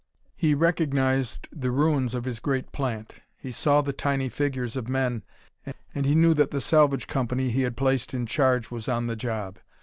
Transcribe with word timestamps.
He 0.35 0.55
recognized 0.55 1.47
the 1.51 1.69
ruins 1.69 2.15
of 2.15 2.25
his 2.25 2.39
great 2.39 2.71
plant; 2.71 3.19
he 3.37 3.51
saw 3.51 3.83
the 3.83 3.93
tiny 3.93 4.29
figures 4.29 4.75
of 4.75 4.89
men, 4.89 5.21
and 5.93 6.07
he 6.07 6.15
knew 6.15 6.33
that 6.33 6.49
the 6.49 6.59
salvage 6.59 7.05
company 7.05 7.51
he 7.51 7.61
had 7.61 7.77
placed 7.77 8.11
in 8.11 8.25
charge 8.25 8.71
was 8.71 8.89
on 8.89 9.05
the 9.05 9.15
job. 9.15 9.59